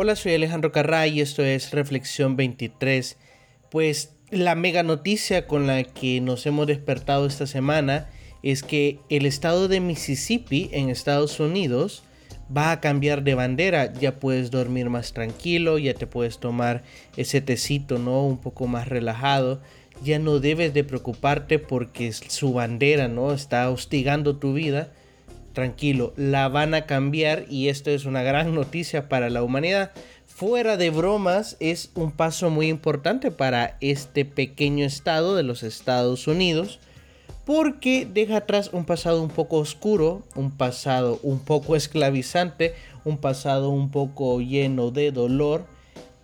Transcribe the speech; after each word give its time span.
Hola, 0.00 0.14
soy 0.14 0.34
Alejandro 0.34 0.70
Carray 0.70 1.18
y 1.18 1.20
esto 1.20 1.42
es 1.42 1.72
Reflexión 1.72 2.36
23. 2.36 3.16
Pues 3.68 4.14
la 4.30 4.54
mega 4.54 4.84
noticia 4.84 5.48
con 5.48 5.66
la 5.66 5.82
que 5.82 6.20
nos 6.20 6.46
hemos 6.46 6.68
despertado 6.68 7.26
esta 7.26 7.48
semana 7.48 8.08
es 8.44 8.62
que 8.62 9.00
el 9.08 9.26
estado 9.26 9.66
de 9.66 9.80
Mississippi 9.80 10.70
en 10.72 10.88
Estados 10.88 11.40
Unidos 11.40 12.04
va 12.56 12.70
a 12.70 12.80
cambiar 12.80 13.24
de 13.24 13.34
bandera. 13.34 13.92
Ya 13.92 14.20
puedes 14.20 14.52
dormir 14.52 14.88
más 14.88 15.14
tranquilo, 15.14 15.78
ya 15.78 15.94
te 15.94 16.06
puedes 16.06 16.38
tomar 16.38 16.84
ese 17.16 17.40
tecito, 17.40 17.98
¿no? 17.98 18.24
Un 18.24 18.38
poco 18.38 18.68
más 18.68 18.86
relajado. 18.86 19.60
Ya 20.04 20.20
no 20.20 20.38
debes 20.38 20.74
de 20.74 20.84
preocuparte 20.84 21.58
porque 21.58 22.12
su 22.12 22.52
bandera, 22.52 23.08
¿no? 23.08 23.32
Está 23.32 23.68
hostigando 23.68 24.36
tu 24.36 24.52
vida 24.52 24.92
tranquilo, 25.52 26.12
la 26.16 26.48
van 26.48 26.74
a 26.74 26.86
cambiar 26.86 27.46
y 27.48 27.68
esto 27.68 27.90
es 27.90 28.04
una 28.04 28.22
gran 28.22 28.54
noticia 28.54 29.08
para 29.08 29.30
la 29.30 29.42
humanidad. 29.42 29.92
Fuera 30.26 30.76
de 30.76 30.90
bromas, 30.90 31.56
es 31.58 31.90
un 31.94 32.12
paso 32.12 32.50
muy 32.50 32.68
importante 32.68 33.30
para 33.30 33.76
este 33.80 34.24
pequeño 34.24 34.84
estado 34.84 35.34
de 35.34 35.42
los 35.42 35.62
Estados 35.62 36.28
Unidos 36.28 36.78
porque 37.48 38.06
deja 38.06 38.36
atrás 38.36 38.68
un 38.74 38.84
pasado 38.84 39.22
un 39.22 39.30
poco 39.30 39.56
oscuro, 39.56 40.22
un 40.34 40.50
pasado 40.50 41.18
un 41.22 41.38
poco 41.38 41.76
esclavizante, 41.76 42.74
un 43.06 43.16
pasado 43.16 43.70
un 43.70 43.90
poco 43.90 44.42
lleno 44.42 44.90
de 44.90 45.12
dolor, 45.12 45.64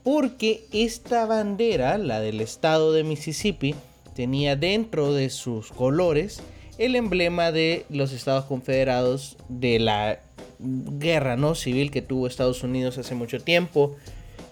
porque 0.02 0.66
esta 0.70 1.24
bandera, 1.24 1.96
la 1.96 2.20
del 2.20 2.42
estado 2.42 2.92
de 2.92 3.04
Mississippi, 3.04 3.74
tenía 4.14 4.54
dentro 4.54 5.14
de 5.14 5.30
sus 5.30 5.72
colores 5.72 6.42
el 6.78 6.96
emblema 6.96 7.52
de 7.52 7.86
los 7.88 8.12
Estados 8.12 8.44
Confederados 8.44 9.36
de 9.48 9.78
la 9.78 10.20
guerra 10.58 11.36
no 11.36 11.54
civil 11.54 11.90
que 11.90 12.02
tuvo 12.02 12.26
Estados 12.26 12.62
Unidos 12.62 12.98
hace 12.98 13.14
mucho 13.14 13.40
tiempo. 13.40 13.96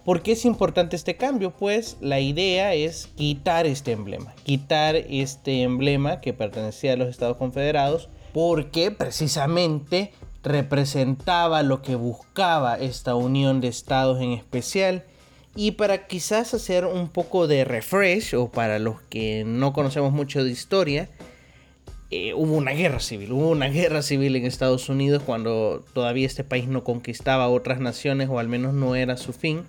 ¿Por 0.05 0.22
qué 0.22 0.32
es 0.32 0.44
importante 0.44 0.97
este 0.97 1.16
cambio? 1.16 1.52
Pues 1.52 1.97
la 2.00 2.19
idea 2.20 2.74
es 2.74 3.08
quitar 3.16 3.66
este 3.66 3.92
emblema, 3.92 4.34
quitar 4.42 4.97
este 4.97 5.62
emblema 5.62 6.20
que 6.20 6.32
pertenecía 6.32 6.94
a 6.94 6.97
los 6.97 7.08
Estados 7.08 7.36
Confederados, 7.36 8.08
porque 8.32 8.91
precisamente 8.91 10.12
representaba 10.42 11.62
lo 11.62 11.82
que 11.82 11.94
buscaba 11.94 12.75
esta 12.77 13.14
unión 13.14 13.60
de 13.60 13.69
estados 13.69 14.20
en 14.20 14.32
especial. 14.32 15.04
Y 15.54 15.72
para 15.72 16.08
quizás 16.08 16.52
hacer 16.54 16.84
un 16.84 17.08
poco 17.08 17.47
de 17.47 17.64
refresh, 17.64 18.34
o 18.34 18.50
para 18.50 18.78
los 18.78 19.00
que 19.02 19.44
no 19.47 19.72
conocemos 19.72 20.12
mucho 20.12 20.42
de 20.42 20.50
historia, 20.50 21.10
eh, 22.14 22.34
hubo 22.34 22.58
una 22.58 22.72
guerra 22.72 23.00
civil, 23.00 23.32
hubo 23.32 23.48
una 23.48 23.68
guerra 23.68 24.02
civil 24.02 24.36
en 24.36 24.44
Estados 24.44 24.91
Unidos 24.91 25.22
cuando 25.24 25.82
todavía 25.94 26.27
este 26.27 26.44
país 26.44 26.69
no 26.69 26.84
conquistaba 26.84 27.48
otras 27.48 27.80
naciones 27.80 28.28
o 28.28 28.38
al 28.38 28.48
menos 28.48 28.74
no 28.74 28.94
era 28.94 29.16
su 29.16 29.32
fin. 29.32 29.62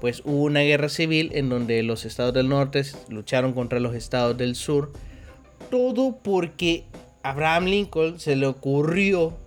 Pues 0.00 0.20
hubo 0.24 0.42
una 0.42 0.62
guerra 0.62 0.88
civil 0.88 1.30
en 1.34 1.48
donde 1.48 1.84
los 1.84 2.04
estados 2.04 2.34
del 2.34 2.48
norte 2.48 2.82
lucharon 3.08 3.52
contra 3.52 3.78
los 3.78 3.94
estados 3.94 4.36
del 4.36 4.56
sur. 4.56 4.92
Todo 5.70 6.18
porque 6.24 6.86
Abraham 7.22 7.66
Lincoln 7.66 8.18
se 8.18 8.34
le 8.34 8.46
ocurrió 8.46 9.38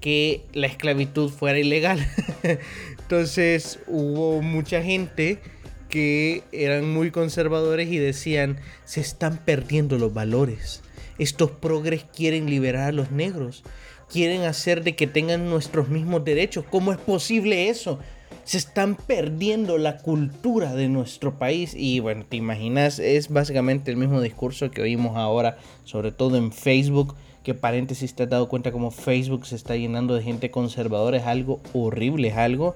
que 0.00 0.44
la 0.52 0.68
esclavitud 0.68 1.28
fuera 1.28 1.58
ilegal. 1.58 2.06
Entonces 3.00 3.80
hubo 3.88 4.42
mucha 4.42 4.80
gente 4.80 5.40
que 5.88 6.44
eran 6.52 6.88
muy 6.88 7.10
conservadores 7.10 7.88
y 7.88 7.98
decían, 7.98 8.60
se 8.84 9.00
están 9.00 9.38
perdiendo 9.44 9.98
los 9.98 10.14
valores 10.14 10.84
estos 11.20 11.50
progres 11.50 12.04
quieren 12.04 12.48
liberar 12.48 12.88
a 12.88 12.92
los 12.92 13.10
negros. 13.10 13.62
Quieren 14.08 14.42
hacer 14.42 14.82
de 14.82 14.96
que 14.96 15.06
tengan 15.06 15.50
nuestros 15.50 15.88
mismos 15.88 16.24
derechos. 16.24 16.64
¿Cómo 16.70 16.92
es 16.92 16.98
posible 16.98 17.68
eso? 17.68 17.98
Se 18.44 18.56
están 18.56 18.96
perdiendo 18.96 19.76
la 19.76 19.98
cultura 19.98 20.74
de 20.74 20.88
nuestro 20.88 21.38
país. 21.38 21.74
Y 21.76 22.00
bueno, 22.00 22.24
te 22.26 22.38
imaginas, 22.38 22.98
es 22.98 23.28
básicamente 23.28 23.90
el 23.90 23.98
mismo 23.98 24.22
discurso 24.22 24.70
que 24.70 24.80
oímos 24.80 25.16
ahora, 25.16 25.58
sobre 25.84 26.10
todo 26.10 26.38
en 26.38 26.52
Facebook. 26.52 27.14
Que 27.44 27.52
paréntesis, 27.52 28.14
te 28.14 28.22
has 28.22 28.30
dado 28.30 28.48
cuenta 28.48 28.72
como 28.72 28.90
Facebook 28.90 29.46
se 29.46 29.56
está 29.56 29.76
llenando 29.76 30.14
de 30.14 30.22
gente 30.22 30.50
conservadora. 30.50 31.18
Es 31.18 31.26
algo 31.26 31.60
horrible, 31.74 32.28
es 32.28 32.36
algo 32.36 32.74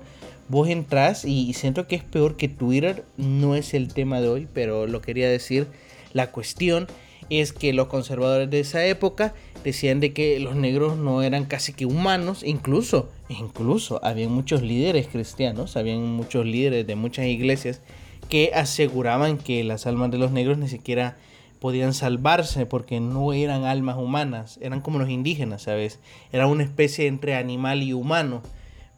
vos 0.49 0.69
entras 0.69 1.25
y 1.25 1.55
siento 1.55 1.87
que 1.87 1.97
es 1.97 2.05
peor 2.05 2.37
que 2.37 2.49
Twitter. 2.49 3.05
No 3.17 3.55
es 3.55 3.73
el 3.73 3.93
tema 3.93 4.21
de 4.21 4.29
hoy, 4.29 4.49
pero 4.53 4.87
lo 4.87 5.01
quería 5.01 5.31
decir. 5.31 5.67
La 6.13 6.31
cuestión 6.31 6.87
es 7.31 7.53
que 7.53 7.73
los 7.73 7.89
conservadores 7.89 8.51
de 8.51 8.61
esa 8.61 8.85
época 8.87 9.35
decían 9.65 10.01
de 10.01 10.13
que 10.13 10.39
los 10.41 10.57
negros 10.57 10.97
no 10.97 11.23
eran 11.23 11.47
casi 11.47 11.73
que 11.73 11.87
humanos, 11.87 12.43
incluso, 12.45 13.09
incluso 13.29 14.01
había 14.05 14.29
muchos 14.29 14.63
líderes 14.63 15.09
cristianos, 15.09 15.77
habían 15.77 16.03
muchos 16.03 16.45
líderes 16.45 16.87
de 16.87 16.97
muchas 16.97 17.27
iglesias 17.27 17.81
que 18.29 18.53
aseguraban 18.55 19.39
que 19.39 19.65
las 19.65 19.87
almas 19.87 20.11
de 20.11 20.19
los 20.19 20.31
negros 20.31 20.59
ni 20.59 20.69
siquiera 20.69 21.17
podían 21.61 21.95
salvarse 21.95 22.67
porque 22.67 23.01
no 23.01 23.33
eran 23.33 23.65
almas 23.65 23.97
humanas, 23.97 24.59
eran 24.61 24.83
como 24.83 24.99
los 24.99 25.09
indígenas, 25.09 25.63
¿sabes? 25.63 25.99
Era 26.31 26.47
una 26.47 26.63
especie 26.63 27.07
entre 27.07 27.37
animal 27.37 27.83
y 27.83 27.95
humano. 27.95 28.43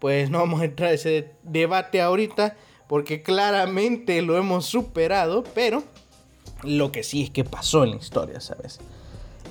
Pues 0.00 0.31
no 0.31 0.38
vamos 0.38 0.60
a 0.60 0.65
entrar 0.65 0.91
a 0.91 0.94
ese 0.94 1.31
debate 1.44 2.00
ahorita 2.00 2.56
porque 2.88 3.22
claramente 3.22 4.20
lo 4.22 4.36
hemos 4.36 4.66
superado, 4.66 5.44
pero 5.54 5.84
lo 6.66 6.93
que 6.93 7.03
sí 7.03 7.22
es 7.22 7.31
que 7.31 7.44
pasó 7.44 7.84
en 7.84 7.91
la 7.91 7.97
historia, 7.97 8.41
¿sabes? 8.41 8.81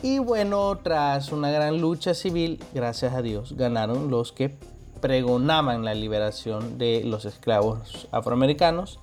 Y 0.03 0.19
bueno, 0.19 0.77
tras 0.83 1.31
una 1.31 1.49
gran 1.49 1.81
lucha 1.81 2.13
civil, 2.13 2.59
gracias 2.73 3.13
a 3.13 3.21
Dios, 3.21 3.53
ganaron 3.57 4.11
los 4.11 4.31
que 4.31 4.55
pregonaban 5.01 5.85
la 5.85 5.93
liberación 5.93 6.77
de 6.77 7.03
los 7.03 7.25
esclavos 7.25 8.07
afroamericanos. 8.11 8.99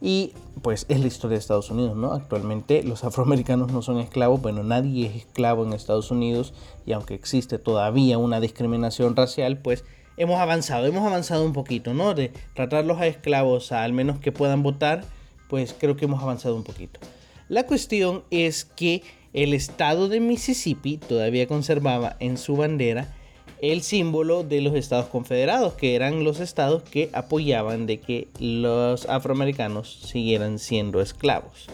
Y 0.00 0.34
pues 0.62 0.84
es 0.88 1.00
la 1.00 1.06
historia 1.06 1.36
de 1.36 1.40
Estados 1.40 1.70
Unidos, 1.70 1.96
¿no? 1.96 2.12
Actualmente 2.12 2.82
los 2.82 3.02
afroamericanos 3.02 3.72
no 3.72 3.80
son 3.80 3.98
esclavos, 3.98 4.42
bueno, 4.42 4.62
nadie 4.62 5.06
es 5.06 5.16
esclavo 5.16 5.64
en 5.64 5.72
Estados 5.72 6.10
Unidos 6.10 6.52
y 6.84 6.92
aunque 6.92 7.14
existe 7.14 7.58
todavía 7.58 8.18
una 8.18 8.40
discriminación 8.40 9.16
racial, 9.16 9.58
pues 9.58 9.84
hemos 10.18 10.38
avanzado, 10.38 10.86
hemos 10.86 11.06
avanzado 11.06 11.44
un 11.44 11.54
poquito, 11.54 11.94
¿no? 11.94 12.12
De 12.12 12.32
tratarlos 12.54 13.00
a 13.00 13.06
esclavos 13.06 13.72
a 13.72 13.84
al 13.84 13.94
menos 13.94 14.18
que 14.18 14.32
puedan 14.32 14.62
votar, 14.62 15.04
pues 15.48 15.74
creo 15.78 15.96
que 15.96 16.04
hemos 16.04 16.22
avanzado 16.22 16.56
un 16.56 16.64
poquito. 16.64 17.00
La 17.48 17.64
cuestión 17.66 18.24
es 18.30 18.64
que 18.64 19.02
el 19.32 19.54
estado 19.54 20.08
de 20.08 20.18
Mississippi 20.18 20.96
todavía 20.96 21.46
conservaba 21.46 22.16
en 22.18 22.38
su 22.38 22.56
bandera 22.56 23.14
el 23.60 23.82
símbolo 23.82 24.42
de 24.42 24.60
los 24.60 24.74
estados 24.74 25.06
confederados, 25.06 25.74
que 25.74 25.94
eran 25.94 26.24
los 26.24 26.40
estados 26.40 26.82
que 26.82 27.08
apoyaban 27.12 27.86
de 27.86 28.00
que 28.00 28.28
los 28.38 29.06
afroamericanos 29.06 30.00
siguieran 30.04 30.58
siendo 30.58 31.00
esclavos. 31.00 31.66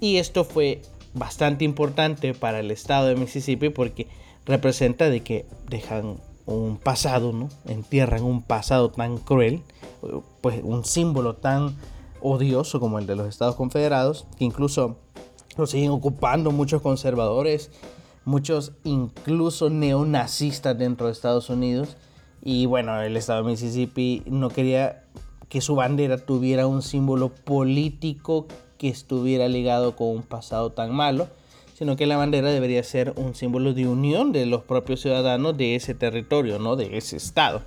Y 0.00 0.16
esto 0.16 0.44
fue 0.44 0.82
bastante 1.12 1.64
importante 1.64 2.34
para 2.34 2.60
el 2.60 2.70
estado 2.70 3.08
de 3.08 3.16
Mississippi 3.16 3.70
porque 3.70 4.06
representa 4.46 5.10
de 5.10 5.20
que 5.20 5.46
dejan 5.68 6.20
un 6.46 6.76
pasado, 6.76 7.32
¿no? 7.32 7.48
Entierran 7.66 8.22
un 8.22 8.42
pasado 8.42 8.90
tan 8.90 9.18
cruel, 9.18 9.62
pues 10.40 10.60
un 10.62 10.84
símbolo 10.84 11.34
tan 11.34 11.74
odioso 12.24 12.80
como 12.80 12.98
el 12.98 13.06
de 13.06 13.16
los 13.16 13.28
Estados 13.28 13.54
Confederados, 13.54 14.26
que 14.38 14.46
incluso 14.46 14.96
lo 15.56 15.66
siguen 15.66 15.90
ocupando 15.90 16.50
muchos 16.50 16.80
conservadores, 16.80 17.70
muchos 18.24 18.72
incluso 18.82 19.68
neonazistas 19.68 20.76
dentro 20.76 21.06
de 21.06 21.12
Estados 21.12 21.50
Unidos. 21.50 21.96
Y 22.42 22.64
bueno, 22.66 23.00
el 23.02 23.16
estado 23.16 23.42
de 23.42 23.50
Mississippi 23.50 24.22
no 24.26 24.48
quería 24.48 25.04
que 25.50 25.60
su 25.60 25.76
bandera 25.76 26.16
tuviera 26.16 26.66
un 26.66 26.80
símbolo 26.80 27.28
político 27.28 28.46
que 28.78 28.88
estuviera 28.88 29.46
ligado 29.46 29.94
con 29.94 30.08
un 30.08 30.22
pasado 30.22 30.72
tan 30.72 30.94
malo, 30.94 31.28
sino 31.74 31.94
que 31.96 32.06
la 32.06 32.16
bandera 32.16 32.50
debería 32.50 32.82
ser 32.82 33.12
un 33.16 33.34
símbolo 33.34 33.74
de 33.74 33.86
unión 33.86 34.32
de 34.32 34.46
los 34.46 34.62
propios 34.62 35.00
ciudadanos 35.02 35.56
de 35.58 35.74
ese 35.74 35.94
territorio, 35.94 36.58
¿no? 36.58 36.74
De 36.76 36.96
ese 36.96 37.16
estado. 37.16 37.62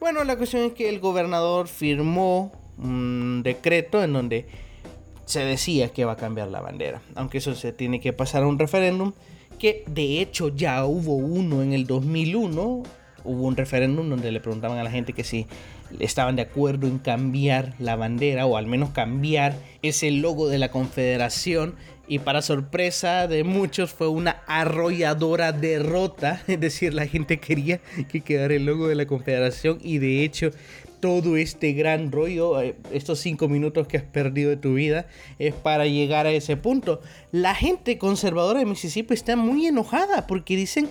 Bueno, 0.00 0.24
la 0.24 0.36
cuestión 0.36 0.62
es 0.62 0.72
que 0.72 0.88
el 0.88 0.98
gobernador 0.98 1.68
firmó 1.68 2.52
un 2.78 3.42
decreto 3.42 4.02
en 4.02 4.12
donde 4.12 4.46
se 5.24 5.44
decía 5.44 5.88
que 5.88 6.04
va 6.04 6.12
a 6.12 6.16
cambiar 6.16 6.48
la 6.48 6.60
bandera, 6.60 7.00
aunque 7.14 7.38
eso 7.38 7.54
se 7.54 7.72
tiene 7.72 8.00
que 8.00 8.12
pasar 8.12 8.42
a 8.42 8.46
un 8.46 8.58
referéndum, 8.58 9.12
que 9.58 9.84
de 9.86 10.20
hecho 10.20 10.48
ya 10.48 10.84
hubo 10.84 11.14
uno 11.14 11.62
en 11.62 11.72
el 11.72 11.86
2001, 11.86 12.82
hubo 13.24 13.46
un 13.46 13.56
referéndum 13.56 14.08
donde 14.08 14.32
le 14.32 14.40
preguntaban 14.40 14.78
a 14.78 14.84
la 14.84 14.90
gente 14.90 15.12
que 15.12 15.24
si 15.24 15.46
estaban 16.00 16.36
de 16.36 16.42
acuerdo 16.42 16.86
en 16.86 16.98
cambiar 16.98 17.74
la 17.78 17.96
bandera 17.96 18.46
o 18.46 18.56
al 18.56 18.66
menos 18.66 18.90
cambiar 18.90 19.54
ese 19.82 20.10
logo 20.10 20.48
de 20.48 20.58
la 20.58 20.70
confederación. 20.70 21.74
Y 22.08 22.18
para 22.18 22.42
sorpresa 22.42 23.28
de 23.28 23.44
muchos 23.44 23.92
fue 23.92 24.08
una 24.08 24.42
arrolladora 24.46 25.52
derrota, 25.52 26.42
es 26.48 26.60
decir, 26.60 26.92
la 26.94 27.06
gente 27.06 27.38
quería 27.38 27.80
que 28.10 28.20
quedara 28.20 28.54
el 28.54 28.66
logo 28.66 28.88
de 28.88 28.96
la 28.96 29.06
confederación 29.06 29.78
y 29.82 29.98
de 29.98 30.24
hecho 30.24 30.50
todo 31.02 31.36
este 31.36 31.72
gran 31.72 32.12
rollo, 32.12 32.62
eh, 32.62 32.76
estos 32.92 33.18
cinco 33.18 33.48
minutos 33.48 33.88
que 33.88 33.96
has 33.96 34.04
perdido 34.04 34.50
de 34.50 34.56
tu 34.56 34.74
vida, 34.74 35.08
es 35.40 35.52
para 35.52 35.86
llegar 35.86 36.26
a 36.26 36.30
ese 36.30 36.56
punto. 36.56 37.00
La 37.32 37.56
gente 37.56 37.98
conservadora 37.98 38.60
de 38.60 38.66
Mississippi 38.66 39.12
está 39.12 39.34
muy 39.34 39.66
enojada 39.66 40.28
porque 40.28 40.56
dicen, 40.56 40.88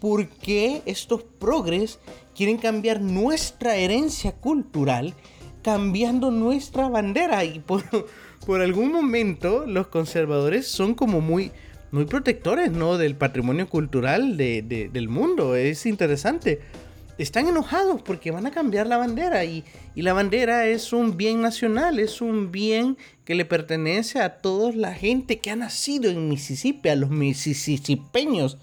¿por 0.00 0.28
qué 0.28 0.82
estos 0.86 1.24
progres 1.24 1.98
quieren 2.36 2.58
cambiar 2.58 3.00
nuestra 3.00 3.76
herencia 3.76 4.32
cultural? 4.32 5.14
cambiando 5.60 6.30
nuestra 6.30 6.88
bandera 6.88 7.44
y 7.44 7.58
por, 7.58 7.82
por 8.46 8.60
algún 8.60 8.92
momento 8.92 9.66
los 9.66 9.88
conservadores 9.88 10.66
son 10.66 10.94
como 10.94 11.20
muy, 11.20 11.50
muy 11.90 12.06
protectores, 12.06 12.70
¿no? 12.72 12.96
Del 12.96 13.16
patrimonio 13.16 13.68
cultural 13.68 14.36
del 14.36 15.08
mundo. 15.08 15.56
Es 15.56 15.84
interesante. 15.84 16.60
Están 17.18 17.48
enojados 17.48 18.00
porque 18.00 18.30
van 18.30 18.46
a 18.46 18.52
cambiar 18.52 18.86
la 18.86 18.96
bandera 18.96 19.44
y, 19.44 19.64
la 19.96 20.12
bandera 20.12 20.66
es 20.66 20.92
un 20.92 21.16
bien 21.16 21.42
nacional, 21.42 21.98
es 21.98 22.20
un 22.20 22.52
bien 22.52 22.96
que 23.24 23.34
le 23.34 23.44
pertenece 23.44 24.20
a 24.20 24.36
toda 24.38 24.70
la 24.72 24.94
gente 24.94 25.40
que 25.40 25.50
ha 25.50 25.56
nacido 25.56 26.08
en 26.08 26.28
Mississippi, 26.28 26.88
a 26.88 26.94
los 26.94 27.10
mississippeños. 27.10 28.58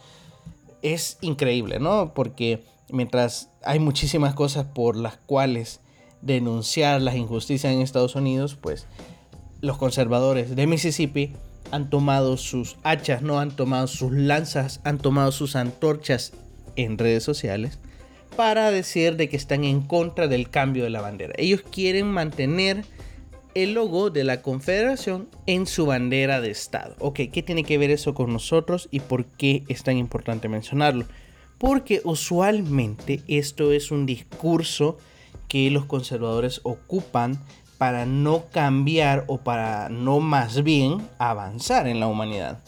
Es 0.81 1.17
increíble, 1.19 1.79
¿no? 1.79 2.13
Porque 2.13 2.63
mientras 2.89 3.49
hay 3.61 3.79
muchísimas 3.79 4.33
cosas 4.35 4.65
por 4.73 4.95
las 4.95 5.17
cuales 5.17 5.81
denunciar 6.21 7.01
las 7.01 7.15
injusticias 7.15 7.73
en 7.73 7.81
Estados 7.81 8.15
Unidos, 8.15 8.55
pues 8.55 8.87
los 9.59 9.77
conservadores 9.77 10.55
de 10.55 10.65
Mississippi 10.65 11.33
han 11.71 11.89
tomado 11.89 12.37
sus 12.37 12.77
hachas, 12.83 13.21
no 13.21 13.37
han 13.37 13.51
tomado 13.51 13.87
sus 13.87 14.13
lanzas, 14.13 14.79
han 14.85 14.97
tomado 14.97 15.33
sus 15.33 15.57
antorchas 15.57 16.31
en 16.77 16.97
redes 16.97 17.23
sociales 17.23 17.79
para 18.35 18.71
decir 18.71 19.15
de 19.15 19.29
que 19.29 19.37
están 19.37 19.63
en 19.63 19.81
contra 19.81 20.27
del 20.27 20.49
cambio 20.49 20.83
de 20.83 20.89
la 20.89 21.01
bandera. 21.01 21.33
Ellos 21.37 21.61
quieren 21.61 22.07
mantener 22.07 22.85
el 23.55 23.73
logo 23.73 24.09
de 24.09 24.25
la 24.25 24.41
Confederación 24.41 25.29
en 25.45 25.65
su 25.65 25.85
bandera 25.85 26.41
de 26.41 26.51
Estado. 26.51 26.95
Ok, 26.99 27.21
¿qué 27.31 27.41
tiene 27.41 27.63
que 27.63 27.77
ver 27.77 27.89
eso 27.89 28.13
con 28.13 28.33
nosotros 28.33 28.89
y 28.91 28.99
por 28.99 29.25
qué 29.25 29.63
es 29.69 29.83
tan 29.83 29.97
importante 29.97 30.49
mencionarlo? 30.49 31.05
Porque 31.57 32.01
usualmente 32.03 33.21
esto 33.27 33.71
es 33.71 33.91
un 33.91 34.05
discurso 34.05 34.97
que 35.47 35.71
los 35.71 35.85
conservadores 35.85 36.59
ocupan 36.63 37.39
para 37.77 38.05
no 38.05 38.45
cambiar 38.51 39.23
o 39.27 39.37
para 39.37 39.89
no 39.89 40.19
más 40.19 40.63
bien 40.63 40.97
avanzar 41.17 41.87
en 41.87 42.01
la 42.01 42.07
humanidad. 42.07 42.59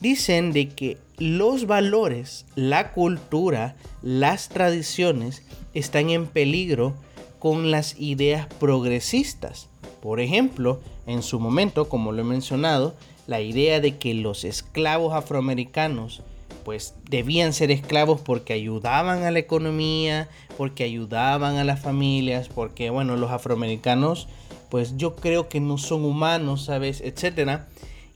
Dicen 0.00 0.52
de 0.52 0.68
que 0.68 0.96
los 1.20 1.66
valores, 1.66 2.46
la 2.56 2.92
cultura, 2.92 3.76
las 4.02 4.48
tradiciones 4.48 5.42
están 5.74 6.08
en 6.08 6.26
peligro 6.26 6.94
con 7.38 7.70
las 7.70 8.00
ideas 8.00 8.46
progresistas. 8.58 9.68
Por 10.02 10.20
ejemplo, 10.20 10.80
en 11.06 11.22
su 11.22 11.38
momento, 11.38 11.90
como 11.90 12.12
lo 12.12 12.22
he 12.22 12.24
mencionado, 12.24 12.94
la 13.26 13.42
idea 13.42 13.80
de 13.80 13.98
que 13.98 14.14
los 14.14 14.44
esclavos 14.44 15.14
afroamericanos 15.14 16.22
pues 16.64 16.94
debían 17.08 17.52
ser 17.52 17.70
esclavos 17.70 18.20
porque 18.20 18.52
ayudaban 18.52 19.22
a 19.22 19.30
la 19.30 19.38
economía, 19.38 20.28
porque 20.56 20.84
ayudaban 20.84 21.56
a 21.56 21.64
las 21.64 21.80
familias, 21.80 22.48
porque 22.48 22.90
bueno, 22.90 23.16
los 23.16 23.30
afroamericanos 23.30 24.26
pues 24.70 24.96
yo 24.96 25.16
creo 25.16 25.48
que 25.48 25.60
no 25.60 25.78
son 25.78 26.04
humanos, 26.04 26.64
¿sabes? 26.64 27.00
Etcétera. 27.00 27.68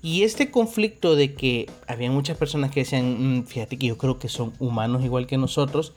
Y 0.04 0.24
este 0.24 0.50
conflicto 0.50 1.16
de 1.16 1.32
que 1.32 1.66
había 1.86 2.10
muchas 2.10 2.36
personas 2.36 2.70
que 2.70 2.80
decían, 2.80 3.38
mm, 3.38 3.46
fíjate 3.46 3.78
que 3.78 3.86
yo 3.86 3.96
creo 3.96 4.18
que 4.18 4.28
son 4.28 4.52
humanos 4.58 5.02
igual 5.02 5.26
que 5.26 5.38
nosotros, 5.38 5.94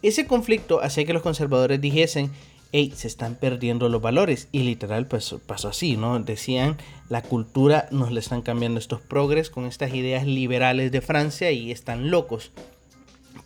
ese 0.00 0.26
conflicto 0.26 0.82
hacía 0.82 1.04
que 1.04 1.12
los 1.12 1.20
conservadores 1.20 1.78
dijesen, 1.78 2.30
hey, 2.72 2.90
se 2.96 3.06
están 3.06 3.34
perdiendo 3.34 3.90
los 3.90 4.00
valores. 4.00 4.48
Y 4.50 4.60
literal 4.60 5.06
pues, 5.08 5.34
pasó 5.44 5.68
así, 5.68 5.98
¿no? 5.98 6.18
Decían, 6.20 6.78
la 7.10 7.20
cultura 7.20 7.86
nos 7.90 8.10
le 8.10 8.20
están 8.20 8.40
cambiando 8.40 8.80
estos 8.80 9.02
progres 9.02 9.50
con 9.50 9.66
estas 9.66 9.92
ideas 9.92 10.24
liberales 10.24 10.90
de 10.90 11.02
Francia 11.02 11.50
y 11.50 11.70
están 11.70 12.10
locos. 12.10 12.52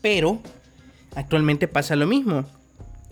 Pero 0.01 0.39
actualmente 1.17 1.67
pasa 1.67 1.97
lo 1.97 2.07
mismo. 2.07 2.45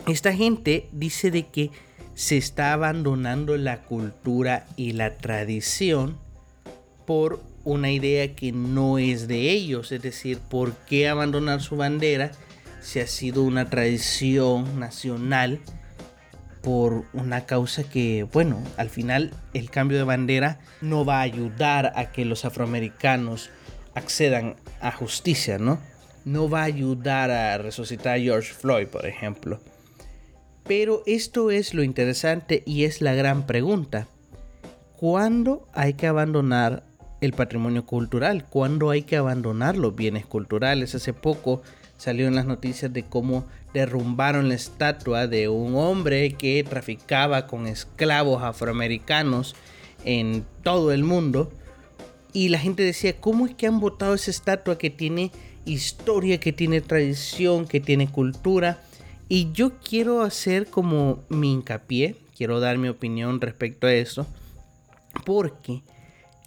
Esta 0.06 0.32
gente 0.32 0.88
dice 0.92 1.32
de 1.32 1.48
que 1.48 1.72
se 2.14 2.36
está 2.36 2.72
abandonando 2.72 3.56
la 3.56 3.82
cultura 3.82 4.68
y 4.76 4.92
la 4.92 5.16
tradición 5.16 6.22
por 7.04 7.42
una 7.64 7.90
idea 7.90 8.34
que 8.34 8.52
no 8.52 8.98
es 8.98 9.28
de 9.28 9.50
ellos. 9.50 9.92
Es 9.92 10.02
decir, 10.02 10.38
¿por 10.38 10.74
qué 10.86 11.08
abandonar 11.08 11.60
su 11.60 11.76
bandera 11.76 12.32
si 12.80 13.00
ha 13.00 13.06
sido 13.06 13.42
una 13.42 13.70
tradición 13.70 14.78
nacional? 14.78 15.60
por 16.62 17.04
una 17.12 17.44
causa 17.44 17.82
que, 17.82 18.24
bueno, 18.32 18.62
al 18.76 18.88
final 18.88 19.32
el 19.52 19.68
cambio 19.70 19.98
de 19.98 20.04
bandera 20.04 20.60
no 20.80 21.04
va 21.04 21.18
a 21.18 21.22
ayudar 21.22 21.92
a 21.96 22.12
que 22.12 22.24
los 22.24 22.44
afroamericanos 22.44 23.50
accedan 23.94 24.56
a 24.80 24.92
justicia, 24.92 25.58
¿no? 25.58 25.80
No 26.24 26.48
va 26.48 26.60
a 26.60 26.66
ayudar 26.66 27.30
a 27.30 27.58
resucitar 27.58 28.16
a 28.16 28.20
George 28.20 28.52
Floyd, 28.52 28.86
por 28.86 29.06
ejemplo. 29.06 29.60
Pero 30.64 31.02
esto 31.06 31.50
es 31.50 31.74
lo 31.74 31.82
interesante 31.82 32.62
y 32.64 32.84
es 32.84 33.00
la 33.00 33.14
gran 33.14 33.46
pregunta. 33.46 34.06
¿Cuándo 34.96 35.66
hay 35.72 35.94
que 35.94 36.06
abandonar 36.06 36.84
el 37.22 37.32
patrimonio 37.32 37.86
cultural? 37.86 38.44
¿Cuándo 38.44 38.90
hay 38.90 39.02
que 39.02 39.16
abandonar 39.16 39.76
los 39.76 39.94
bienes 39.94 40.26
culturales? 40.26 40.94
Hace 40.94 41.14
poco 41.14 41.62
salió 41.96 42.26
en 42.26 42.34
las 42.34 42.46
noticias 42.46 42.92
de 42.92 43.04
cómo 43.04 43.46
derrumbaron 43.72 44.48
la 44.48 44.56
estatua 44.56 45.28
de 45.28 45.48
un 45.48 45.76
hombre 45.76 46.32
que 46.32 46.62
traficaba 46.68 47.46
con 47.46 47.68
esclavos 47.68 48.42
afroamericanos 48.42 49.54
en 50.04 50.44
todo 50.64 50.92
el 50.92 51.04
mundo. 51.04 51.52
Y 52.32 52.48
la 52.48 52.58
gente 52.58 52.82
decía, 52.82 53.20
¿cómo 53.20 53.46
es 53.46 53.54
que 53.54 53.68
han 53.68 53.78
botado 53.78 54.14
esa 54.14 54.32
estatua 54.32 54.76
que 54.76 54.90
tiene 54.90 55.30
historia, 55.64 56.40
que 56.40 56.52
tiene 56.52 56.80
tradición, 56.80 57.66
que 57.66 57.78
tiene 57.78 58.08
cultura? 58.08 58.82
Y 59.28 59.52
yo 59.52 59.78
quiero 59.78 60.22
hacer 60.22 60.66
como 60.66 61.22
mi 61.28 61.52
hincapié, 61.52 62.16
quiero 62.36 62.58
dar 62.58 62.78
mi 62.78 62.88
opinión 62.88 63.40
respecto 63.40 63.86
a 63.86 63.94
eso, 63.94 64.26
porque 65.24 65.82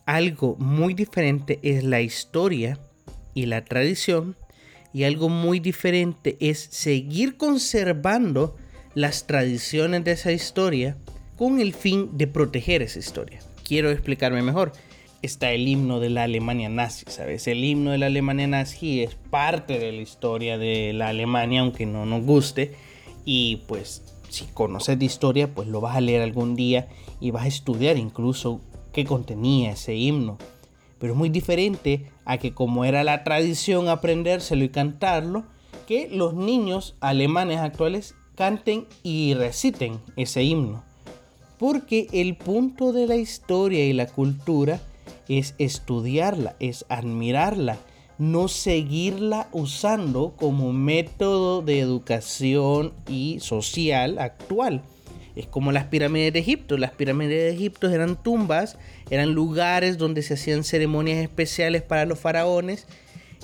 algo 0.06 0.56
muy 0.60 0.94
diferente 0.94 1.60
es 1.64 1.84
la 1.84 2.02
historia 2.02 2.80
y 3.34 3.48
la 3.48 3.66
tradición 3.66 4.36
y 4.94 5.04
algo 5.04 5.30
muy 5.30 5.60
diferente 5.60 6.38
es 6.40 6.60
seguir 6.60 7.38
conservando 7.38 8.56
las 8.94 9.28
tradiciones 9.28 10.04
de 10.06 10.12
esa 10.12 10.32
historia 10.32 10.98
con 11.36 11.60
el 11.60 11.74
fin 11.74 12.18
de 12.18 12.28
proteger 12.28 12.82
esa 12.82 13.00
historia. 13.00 13.40
Quiero 13.66 13.92
explicarme 13.92 14.42
mejor. 14.42 14.72
Está 15.22 15.52
el 15.52 15.68
himno 15.68 16.00
de 16.00 16.12
la 16.12 16.24
Alemania 16.24 16.70
nazi, 16.70 17.06
¿sabes? 17.10 17.48
El 17.48 17.64
himno 17.64 17.92
de 17.92 17.98
la 17.98 18.06
Alemania 18.06 18.48
nazi 18.48 19.02
es 19.02 19.16
parte 19.16 19.80
de 19.80 19.92
la 19.92 20.02
historia 20.02 20.58
de 20.58 20.94
la 20.94 21.10
Alemania, 21.10 21.62
aunque 21.62 21.86
no 21.86 22.06
nos 22.06 22.24
guste. 22.24 22.76
Y 23.26 23.64
pues 23.68 24.04
si 24.30 24.46
conoces 24.46 25.00
de 25.00 25.06
historia, 25.06 25.54
pues 25.54 25.68
lo 25.68 25.82
vas 25.82 25.98
a 25.98 26.02
leer 26.02 26.22
algún 26.22 26.56
día 26.56 26.88
y 27.20 27.32
vas 27.32 27.46
a 27.46 27.48
estudiar 27.48 27.98
incluso 27.98 28.62
qué 28.96 29.06
contenía 29.06 29.74
ese 29.74 29.94
himno 29.94 30.40
pero 31.00 31.14
es 31.14 31.18
muy 31.20 31.30
diferente 31.30 32.08
a 32.26 32.38
que 32.38 32.54
como 32.54 32.86
era 32.86 33.04
la 33.04 33.24
tradición 33.24 33.90
aprendérselo 33.90 34.64
y 34.64 34.70
cantarlo, 34.70 35.44
que 35.88 36.10
los 36.10 36.34
niños 36.34 36.96
alemanes 37.00 37.60
actuales 37.60 38.16
canten 38.36 38.88
y 39.04 39.34
reciten 39.34 40.00
ese 40.16 40.44
himno. 40.44 40.84
Porque 41.60 42.08
el 42.12 42.36
punto 42.36 42.92
de 42.92 43.08
la 43.08 43.16
historia 43.16 43.86
y 43.86 43.94
la 43.94 44.08
cultura 44.08 44.82
es 45.28 45.56
estudiarla, 45.58 46.56
es 46.60 46.86
admirarla, 46.90 47.78
no 48.18 48.48
seguirla 48.48 49.50
usando 49.52 50.34
como 50.38 50.74
método 50.74 51.62
de 51.62 51.80
educación 51.80 52.94
y 53.08 53.40
social 53.42 54.18
actual. 54.20 54.82
Es 55.36 55.48
como 55.48 55.72
las 55.72 55.86
pirámides 55.86 56.34
de 56.34 56.40
Egipto. 56.40 56.78
Las 56.78 56.92
pirámides 56.92 57.44
de 57.44 57.50
Egipto 57.50 57.90
eran 57.90 58.22
tumbas, 58.22 58.78
eran 59.10 59.34
lugares 59.34 59.98
donde 59.98 60.22
se 60.22 60.36
hacían 60.36 60.64
ceremonias 60.64 61.18
especiales 61.18 61.82
para 61.82 62.06
los 62.06 62.20
faraones. 62.20 62.88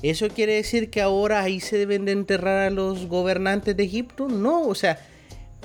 ¿Eso 0.02 0.30
quiere 0.30 0.56
decir 0.56 0.90
que 0.90 1.02
ahora 1.02 1.44
ahí 1.44 1.60
se 1.60 1.78
deben 1.78 2.06
de 2.06 2.14
enterrar 2.14 2.68
a 2.68 2.70
los 2.70 3.08
gobernantes 3.08 3.78
de 3.78 3.84
Egipto? 3.84 4.28
No, 4.28 4.64
o 4.64 4.74
sea, 4.74 5.00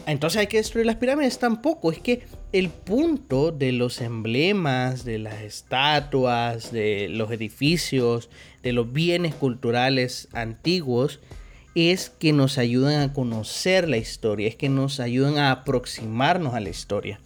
entonces 0.04 0.40
hay 0.40 0.46
que 0.46 0.58
destruir 0.58 0.86
las 0.86 0.96
pirámides 0.96 1.38
tampoco. 1.38 1.90
Es 1.90 2.00
que 2.00 2.22
el 2.52 2.68
punto 2.68 3.50
de 3.50 3.72
los 3.72 4.00
emblemas, 4.00 5.04
de 5.04 5.18
las 5.18 5.40
estatuas, 5.42 6.70
de 6.70 7.08
los 7.08 7.30
edificios, 7.30 8.28
de 8.62 8.72
los 8.72 8.92
bienes 8.92 9.34
culturales 9.34 10.28
antiguos, 10.32 11.20
es 11.76 12.08
que 12.08 12.32
nos 12.32 12.56
ayudan 12.56 13.02
a 13.02 13.12
conocer 13.12 13.86
la 13.86 13.98
historia, 13.98 14.48
es 14.48 14.56
que 14.56 14.70
nos 14.70 14.98
ayudan 14.98 15.36
a 15.36 15.50
aproximarnos 15.50 16.54
a 16.54 16.60
la 16.60 16.70
historia. 16.70 17.20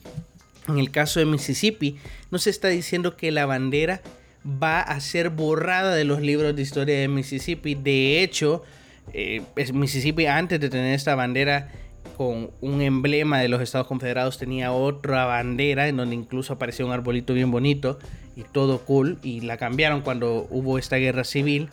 En 0.66 0.78
el 0.78 0.90
caso 0.90 1.21
de 1.21 1.26
Mississippi, 1.26 1.99
no 2.33 2.38
se 2.38 2.50
está 2.50 2.66
diciendo 2.66 3.16
que 3.16 3.30
la 3.30 3.47
bandera 3.47 4.02
va 4.45 4.80
a 4.80 4.99
ser 4.99 5.30
borrada 5.30 5.95
de 5.95 6.04
los 6.04 6.21
libros 6.21 6.57
de 6.57 6.62
historia 6.62 6.99
de 6.99 7.07
Mississippi. 7.07 7.76
De 7.76 8.25
hecho, 8.25 8.64
eh, 9.12 9.40
Mississippi 9.73 10.26
antes 10.26 10.59
de 10.59 10.69
tener 10.69 10.95
esta 10.95 11.14
bandera 11.14 11.71
con 12.16 12.50
un 12.61 12.83
emblema 12.83 13.38
de 13.38 13.49
los 13.49 13.62
Estados 13.62 13.87
Confederados 13.87 14.37
tenía 14.37 14.73
otra 14.73 15.26
bandera 15.26 15.87
en 15.87 15.97
donde 15.97 16.16
incluso 16.16 16.54
aparecía 16.54 16.85
un 16.85 16.92
arbolito 16.92 17.35
bien 17.35 17.52
bonito 17.52 18.00
y 18.35 18.42
todo 18.42 18.80
cool 18.80 19.19
y 19.23 19.42
la 19.42 19.59
cambiaron 19.59 20.00
cuando 20.00 20.49
hubo 20.50 20.76
esta 20.76 20.97
guerra 20.97 21.23
civil 21.23 21.69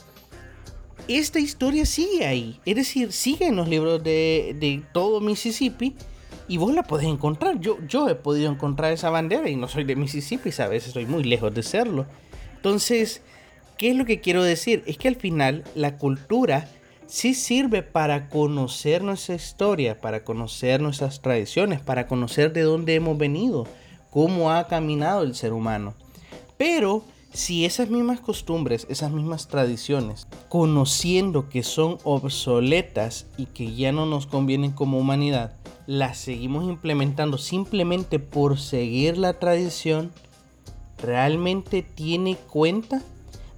esta 1.08 1.40
historia 1.40 1.86
sigue 1.86 2.26
ahí. 2.26 2.60
Es 2.66 2.76
decir, 2.76 3.12
sigue 3.12 3.48
en 3.48 3.56
los 3.56 3.68
libros 3.68 4.04
de, 4.04 4.84
todo 4.94 5.22
Mississippi. 5.22 5.96
Y 6.50 6.58
vos 6.58 6.74
la 6.74 6.84
podés 6.84 7.08
encontrar. 7.08 7.60
Yo, 7.60 7.78
yo 7.88 8.08
he 8.08 8.16
podido 8.16 8.50
encontrar 8.50 8.94
esa 8.94 9.10
bandera 9.10 9.50
y 9.50 9.58
no 9.58 9.68
soy 9.68 9.84
de 9.84 9.98
Mississippi, 9.98 10.52
¿sabes? 10.52 10.88
Estoy 10.88 11.06
muy 11.06 11.24
lejos 11.24 11.54
de 11.54 11.62
serlo. 11.62 12.06
Entonces, 12.56 13.22
¿qué 13.78 13.90
es 13.90 13.96
lo 13.96 14.06
que 14.06 14.22
quiero 14.22 14.44
decir? 14.44 14.82
Es 14.88 14.98
que 14.98 15.10
al 15.10 15.18
final 15.18 15.66
la 15.76 15.98
cultura 15.98 16.70
sí 17.06 17.34
sirve 17.34 17.84
para 17.84 18.30
conocer 18.30 19.04
nuestra 19.04 19.36
historia, 19.36 20.00
para 20.00 20.24
conocer 20.24 20.82
nuestras 20.82 21.22
tradiciones, 21.22 21.82
para 21.82 22.08
conocer 22.08 22.54
de 22.54 22.62
dónde 22.62 22.96
hemos 22.96 23.18
venido, 23.18 23.68
cómo 24.10 24.52
ha 24.52 24.68
caminado 24.68 25.24
el 25.24 25.36
ser 25.36 25.54
humano. 25.54 25.96
Pero 26.58 27.04
si 27.38 27.66
esas 27.66 27.92
mismas 27.92 28.20
costumbres, 28.20 28.88
esas 28.90 29.12
mismas 29.12 29.48
tradiciones, 29.48 30.28
conociendo 30.50 31.50
que 31.50 31.62
son 31.62 32.00
obsoletas 32.04 33.28
y 33.38 33.46
que 33.46 33.76
ya 33.76 33.92
no 33.92 34.08
nos 34.08 34.26
convienen 34.26 34.72
como 34.72 34.98
humanidad, 34.98 35.54
las 35.86 36.18
seguimos 36.18 36.64
implementando 36.64 37.38
simplemente 37.38 38.18
por 38.18 38.58
seguir 38.58 39.20
la 39.20 39.34
tradición, 39.34 40.12
¿realmente 40.98 41.84
tiene 41.84 42.38
cuenta? 42.38 43.04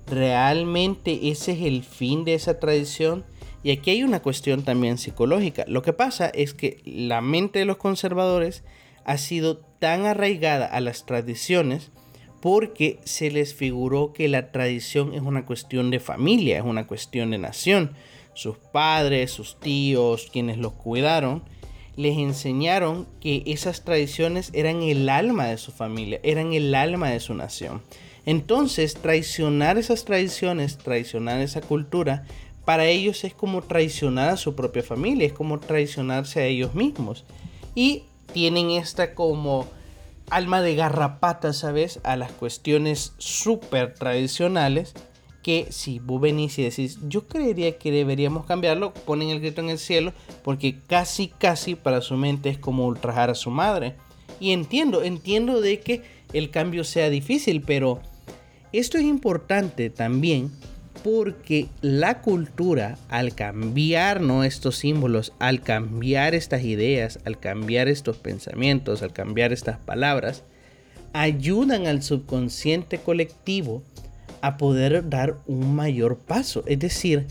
¿Realmente 0.08 1.30
ese 1.30 1.54
es 1.54 1.62
el 1.62 1.84
fin 1.86 2.26
de 2.26 2.34
esa 2.34 2.60
tradición? 2.60 3.24
Y 3.64 3.72
aquí 3.72 3.92
hay 3.92 4.04
una 4.04 4.22
cuestión 4.22 4.64
también 4.64 4.98
psicológica. 4.98 5.64
Lo 5.70 5.84
que 5.84 5.94
pasa 5.94 6.28
es 6.28 6.54
que 6.54 6.82
la 6.84 7.22
mente 7.22 7.60
de 7.60 7.66
los 7.66 7.78
conservadores 7.78 8.62
ha 9.06 9.18
sido 9.18 9.56
tan 9.56 10.06
arraigada 10.06 10.66
a 10.66 10.82
las 10.82 11.06
tradiciones 11.06 11.92
porque 12.40 13.00
se 13.04 13.32
les 13.32 13.54
figuró 13.54 14.14
que 14.14 14.28
la 14.28 14.52
tradición 14.52 15.14
es 15.14 15.22
una 15.22 15.46
cuestión 15.46 15.92
de 15.92 16.00
familia, 16.00 16.58
es 16.58 16.64
una 16.64 16.88
cuestión 16.88 17.32
de 17.32 17.38
nación. 17.38 17.92
Sus 18.34 18.58
padres, 18.58 19.32
sus 19.32 19.60
tíos, 19.60 20.30
quienes 20.32 20.58
los 20.58 20.74
cuidaron, 20.74 21.44
les 21.96 22.18
enseñaron 22.18 23.08
que 23.20 23.44
esas 23.46 23.84
tradiciones 23.84 24.52
eran 24.54 24.82
el 24.84 25.10
alma 25.10 25.48
de 25.48 25.58
su 25.58 25.72
familia, 25.72 26.22
eran 26.24 26.54
el 26.54 26.74
alma 26.74 27.10
de 27.10 27.20
su 27.20 27.34
nación. 27.34 27.82
Entonces, 28.26 28.94
traicionar 28.94 29.78
esas 29.78 30.06
tradiciones, 30.06 30.78
traicionar 30.78 31.42
esa 31.42 31.62
cultura, 31.62 32.24
para 32.64 32.86
ellos 32.86 33.24
es 33.24 33.34
como 33.34 33.64
traicionar 33.64 34.30
a 34.30 34.38
su 34.38 34.56
propia 34.56 34.84
familia, 34.84 35.26
es 35.26 35.34
como 35.34 35.60
traicionarse 35.60 36.40
a 36.40 36.46
ellos 36.46 36.76
mismos. 36.76 37.26
Y 37.76 38.04
tienen 38.32 38.70
esta 38.70 39.16
como 39.16 39.68
alma 40.30 40.62
de 40.62 40.76
garrapata, 40.76 41.54
¿sabes? 41.54 42.00
A 42.04 42.16
las 42.16 42.32
cuestiones 42.32 43.14
súper 43.18 43.94
tradicionales 43.94 44.94
que 45.44 45.68
si 45.72 46.00
vos 46.00 46.20
venís 46.20 46.60
y 46.60 46.64
decís, 46.64 47.00
yo 47.08 47.28
creería 47.28 47.78
que 47.78 47.92
deberíamos 47.92 48.46
cambiarlo, 48.46 48.94
ponen 48.94 49.30
el 49.30 49.40
grito 49.40 49.62
en 49.62 49.70
el 49.70 49.80
cielo, 49.80 50.14
porque 50.44 50.78
casi, 50.88 51.28
casi 51.28 51.76
para 51.76 52.02
su 52.02 52.16
mente 52.16 52.50
es 52.50 52.58
como 52.58 52.86
ultrajar 52.86 53.30
a 53.30 53.36
su 53.36 53.50
madre. 53.50 53.96
Y 54.40 54.52
entiendo, 54.52 55.02
entiendo 55.02 55.62
de 55.62 55.80
que 55.80 56.04
el 56.34 56.50
cambio 56.50 56.84
sea 56.84 57.10
difícil, 57.10 57.62
pero 57.62 58.02
esto 58.74 58.98
es 58.98 59.04
importante 59.04 59.90
también 59.90 60.52
porque 61.04 61.68
la 61.82 62.22
cultura, 62.22 62.98
al 63.10 63.34
cambiar 63.34 64.22
¿no? 64.22 64.44
estos 64.44 64.78
símbolos, 64.78 65.34
al 65.40 65.62
cambiar 65.62 66.36
estas 66.36 66.64
ideas, 66.64 67.20
al 67.26 67.40
cambiar 67.40 67.88
estos 67.88 68.18
pensamientos, 68.18 69.02
al 69.02 69.14
cambiar 69.14 69.54
estas 69.54 69.78
palabras, 69.78 70.44
ayudan 71.14 71.88
al 71.88 72.04
subconsciente 72.04 72.98
colectivo 73.00 73.84
a 74.42 74.58
poder 74.58 75.10
dar 75.10 75.38
un 75.48 75.76
mayor 75.76 76.18
paso. 76.18 76.64
Es 76.68 76.80
decir, 76.80 77.28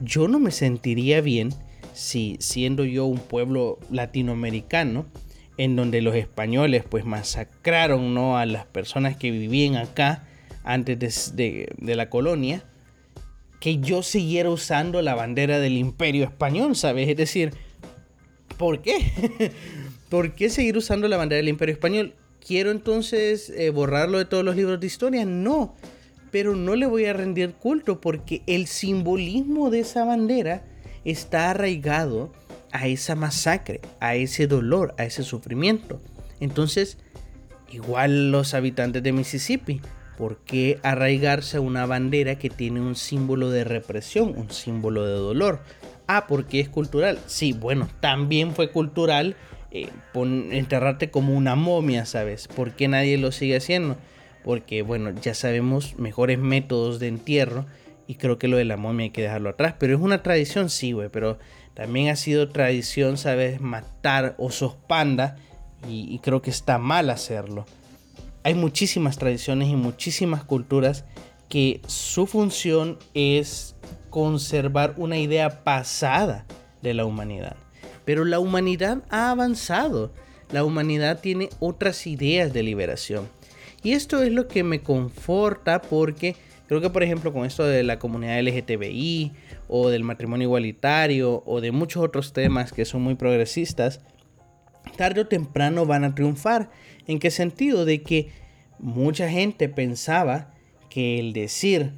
yo 0.00 0.28
no 0.28 0.38
me 0.38 0.50
sentiría 0.50 1.20
bien 1.20 1.50
si 1.92 2.36
siendo 2.40 2.84
yo 2.84 3.04
un 3.06 3.18
pueblo 3.18 3.78
latinoamericano, 3.90 5.06
en 5.56 5.76
donde 5.76 6.00
los 6.00 6.14
españoles 6.14 6.84
pues 6.88 7.04
masacraron 7.04 8.14
¿no? 8.14 8.38
a 8.38 8.46
las 8.46 8.64
personas 8.64 9.16
que 9.16 9.30
vivían 9.30 9.76
acá 9.76 10.24
antes 10.64 11.36
de 11.36 11.68
la 11.80 12.08
colonia, 12.08 12.64
que 13.60 13.78
yo 13.78 14.02
siguiera 14.02 14.50
usando 14.50 15.02
la 15.02 15.14
bandera 15.14 15.60
del 15.60 15.76
imperio 15.76 16.24
español, 16.24 16.74
¿sabes? 16.74 17.08
Es 17.08 17.16
decir, 17.16 17.52
¿por 18.56 18.80
qué? 18.80 19.52
¿Por 20.08 20.34
qué 20.34 20.48
seguir 20.48 20.76
usando 20.76 21.06
la 21.06 21.18
bandera 21.18 21.36
del 21.36 21.50
imperio 21.50 21.74
español? 21.74 22.14
¿Quiero 22.44 22.70
entonces 22.70 23.50
eh, 23.50 23.70
borrarlo 23.70 24.18
de 24.18 24.24
todos 24.24 24.44
los 24.44 24.56
libros 24.56 24.80
de 24.80 24.86
historia? 24.86 25.24
No, 25.26 25.76
pero 26.30 26.56
no 26.56 26.74
le 26.74 26.86
voy 26.86 27.04
a 27.04 27.12
rendir 27.12 27.52
culto 27.52 28.00
porque 28.00 28.42
el 28.46 28.66
simbolismo 28.66 29.70
de 29.70 29.80
esa 29.80 30.04
bandera 30.04 30.64
está 31.04 31.50
arraigado 31.50 32.32
a 32.72 32.86
esa 32.86 33.14
masacre, 33.14 33.80
a 34.00 34.14
ese 34.14 34.46
dolor, 34.46 34.94
a 34.96 35.04
ese 35.04 35.22
sufrimiento. 35.22 36.00
Entonces, 36.40 36.96
igual 37.70 38.32
los 38.32 38.54
habitantes 38.54 39.02
de 39.02 39.12
Mississippi, 39.12 39.80
¿Por 40.20 40.36
qué 40.36 40.78
arraigarse 40.82 41.56
a 41.56 41.60
una 41.62 41.86
bandera 41.86 42.34
que 42.34 42.50
tiene 42.50 42.82
un 42.82 42.94
símbolo 42.94 43.48
de 43.48 43.64
represión, 43.64 44.34
un 44.36 44.50
símbolo 44.50 45.06
de 45.06 45.14
dolor? 45.14 45.62
Ah, 46.08 46.26
porque 46.28 46.60
es 46.60 46.68
cultural. 46.68 47.18
Sí, 47.24 47.54
bueno, 47.54 47.88
también 48.00 48.54
fue 48.54 48.70
cultural 48.70 49.34
eh, 49.70 49.88
enterrarte 50.12 51.10
como 51.10 51.32
una 51.32 51.54
momia, 51.54 52.04
¿sabes? 52.04 52.48
¿Por 52.48 52.72
qué 52.72 52.86
nadie 52.86 53.16
lo 53.16 53.32
sigue 53.32 53.56
haciendo? 53.56 53.96
Porque, 54.44 54.82
bueno, 54.82 55.10
ya 55.22 55.32
sabemos 55.32 55.98
mejores 55.98 56.38
métodos 56.38 56.98
de 56.98 57.08
entierro 57.08 57.64
y 58.06 58.16
creo 58.16 58.38
que 58.38 58.48
lo 58.48 58.58
de 58.58 58.66
la 58.66 58.76
momia 58.76 59.04
hay 59.04 59.10
que 59.12 59.22
dejarlo 59.22 59.48
atrás. 59.48 59.76
Pero 59.78 59.94
es 59.94 60.02
una 60.02 60.22
tradición, 60.22 60.68
sí, 60.68 60.92
güey, 60.92 61.08
pero 61.08 61.38
también 61.72 62.10
ha 62.10 62.16
sido 62.16 62.50
tradición, 62.50 63.16
¿sabes? 63.16 63.62
Matar 63.62 64.34
osos 64.36 64.76
panda 64.86 65.38
y 65.88 66.18
creo 66.18 66.42
que 66.42 66.50
está 66.50 66.76
mal 66.76 67.08
hacerlo 67.08 67.64
hay 68.42 68.54
muchísimas 68.54 69.18
tradiciones 69.18 69.68
y 69.68 69.76
muchísimas 69.76 70.44
culturas 70.44 71.04
que 71.48 71.80
su 71.86 72.26
función 72.26 72.98
es 73.12 73.74
conservar 74.08 74.94
una 74.96 75.18
idea 75.18 75.62
pasada 75.64 76.46
de 76.82 76.94
la 76.94 77.04
humanidad. 77.04 77.56
Pero 78.04 78.24
la 78.24 78.38
humanidad 78.38 79.02
ha 79.10 79.30
avanzado. 79.30 80.12
La 80.52 80.64
humanidad 80.64 81.20
tiene 81.20 81.50
otras 81.60 82.06
ideas 82.06 82.52
de 82.52 82.62
liberación. 82.62 83.28
Y 83.82 83.92
esto 83.92 84.22
es 84.22 84.32
lo 84.32 84.48
que 84.48 84.62
me 84.62 84.82
conforta 84.82 85.80
porque 85.80 86.36
creo 86.66 86.80
que 86.80 86.90
por 86.90 87.02
ejemplo 87.02 87.32
con 87.32 87.46
esto 87.46 87.64
de 87.64 87.82
la 87.82 87.98
comunidad 87.98 88.40
LGTBI 88.42 89.32
o 89.68 89.88
del 89.88 90.04
matrimonio 90.04 90.46
igualitario 90.46 91.42
o 91.46 91.60
de 91.60 91.72
muchos 91.72 92.02
otros 92.02 92.32
temas 92.32 92.72
que 92.72 92.84
son 92.84 93.02
muy 93.02 93.14
progresistas, 93.14 94.00
tarde 94.96 95.22
o 95.22 95.26
temprano 95.26 95.86
van 95.86 96.04
a 96.04 96.14
triunfar. 96.14 96.70
¿En 97.06 97.18
qué 97.18 97.30
sentido? 97.30 97.84
De 97.84 98.02
que 98.02 98.30
mucha 98.78 99.28
gente 99.28 99.68
pensaba 99.68 100.52
que 100.88 101.18
el 101.18 101.32
decir 101.32 101.92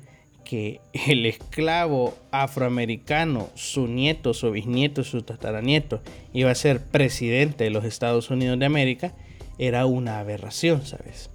que 0.45 0.81
el 0.93 1.25
esclavo 1.27 2.15
afroamericano, 2.31 3.49
su 3.55 3.87
nieto, 3.87 4.35
su 4.35 4.51
bisnieto, 4.51 5.05
su 5.05 5.23
tataranieto, 5.23 6.03
iba 6.33 6.51
a 6.51 6.55
ser 6.55 6.81
presidente 6.81 7.65
de 7.65 7.71
los 7.71 7.85
Estados 7.85 8.31
Unidos 8.31 8.59
de 8.59 8.67
América, 8.67 9.15
era 9.59 9.87
una 9.87 10.19
aberración, 10.19 10.85
¿sabes? 10.85 11.31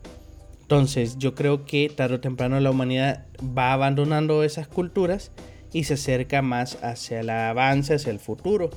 Entonces 0.62 1.18
yo 1.18 1.34
creo 1.34 1.66
que 1.66 1.90
tarde 1.90 2.16
o 2.16 2.20
temprano 2.20 2.60
la 2.60 2.72
humanidad 2.72 3.26
va 3.42 3.72
abandonando 3.72 4.44
esas 4.44 4.68
culturas 4.68 5.32
y 5.72 5.86
se 5.86 5.94
acerca 5.94 6.42
más 6.42 6.78
hacia 6.84 7.22
el 7.22 7.30
avance, 7.30 7.94
hacia 7.94 8.12
el 8.12 8.20
futuro. 8.20 8.70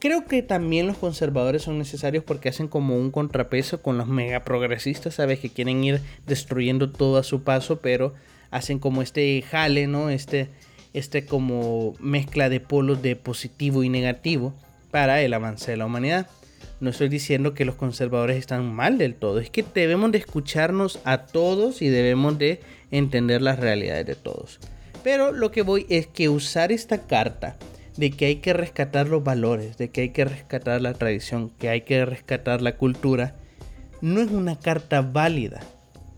Creo 0.00 0.24
que 0.24 0.42
también 0.42 0.86
los 0.86 0.96
conservadores 0.96 1.60
son 1.60 1.78
necesarios 1.78 2.24
porque 2.24 2.48
hacen 2.48 2.68
como 2.68 2.96
un 2.96 3.10
contrapeso 3.10 3.82
con 3.82 3.98
los 3.98 4.08
mega 4.08 4.44
progresistas, 4.44 5.16
¿sabes? 5.16 5.40
Que 5.40 5.50
quieren 5.50 5.84
ir 5.84 6.00
destruyendo 6.26 6.90
todo 6.90 7.18
a 7.18 7.22
su 7.22 7.42
paso, 7.42 7.80
pero 7.82 8.14
hacen 8.50 8.78
como 8.78 9.02
este 9.02 9.42
jale, 9.42 9.88
¿no? 9.88 10.08
Este, 10.08 10.48
este 10.94 11.26
como 11.26 11.94
mezcla 12.00 12.48
de 12.48 12.60
polos 12.60 13.02
de 13.02 13.14
positivo 13.14 13.84
y 13.84 13.90
negativo 13.90 14.54
para 14.90 15.20
el 15.20 15.34
avance 15.34 15.70
de 15.70 15.76
la 15.76 15.84
humanidad. 15.84 16.30
No 16.80 16.88
estoy 16.88 17.10
diciendo 17.10 17.52
que 17.52 17.66
los 17.66 17.74
conservadores 17.74 18.38
están 18.38 18.74
mal 18.74 18.96
del 18.96 19.14
todo, 19.14 19.38
es 19.38 19.50
que 19.50 19.62
debemos 19.74 20.12
de 20.12 20.18
escucharnos 20.18 20.98
a 21.04 21.26
todos 21.26 21.82
y 21.82 21.90
debemos 21.90 22.38
de 22.38 22.62
entender 22.90 23.42
las 23.42 23.58
realidades 23.58 24.06
de 24.06 24.14
todos. 24.14 24.60
Pero 25.04 25.30
lo 25.30 25.50
que 25.50 25.60
voy 25.60 25.84
es 25.90 26.06
que 26.06 26.30
usar 26.30 26.72
esta 26.72 27.02
carta 27.06 27.58
de 27.96 28.10
que 28.10 28.26
hay 28.26 28.36
que 28.36 28.52
rescatar 28.52 29.08
los 29.08 29.24
valores, 29.24 29.76
de 29.76 29.90
que 29.90 30.02
hay 30.02 30.08
que 30.10 30.24
rescatar 30.24 30.80
la 30.80 30.94
tradición, 30.94 31.50
que 31.58 31.68
hay 31.68 31.82
que 31.82 32.04
rescatar 32.04 32.62
la 32.62 32.76
cultura, 32.76 33.36
no 34.00 34.20
es 34.20 34.30
una 34.30 34.58
carta 34.58 35.02
válida. 35.02 35.60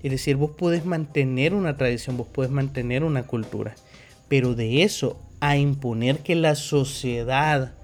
Es 0.03 0.11
decir, 0.11 0.37
vos 0.37 0.51
podés 0.51 0.85
mantener 0.85 1.55
una 1.55 1.77
tradición, 1.77 2.17
vos 2.17 2.29
podés 2.29 2.51
mantener 2.51 3.05
una 3.05 3.25
cultura, 3.25 3.75
pero 4.29 4.55
de 4.55 4.83
eso 4.83 5.21
a 5.41 5.57
imponer 5.57 6.19
que 6.19 6.35
la 6.35 6.55
sociedad 6.55 7.75